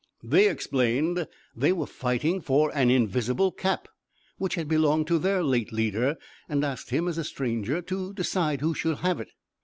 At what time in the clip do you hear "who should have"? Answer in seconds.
8.61-9.19